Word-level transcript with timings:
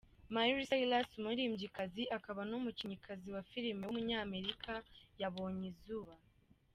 Miley 0.33 0.65
Cyrus, 0.69 1.09
umuririmbyikazi, 1.19 2.03
akaba 2.17 2.41
n’umukinnyikazi 2.49 3.27
wa 3.35 3.41
filime 3.49 3.81
w’umunyamerika 3.85 4.73
yabonye 5.21 5.65
izuba. 5.73 6.13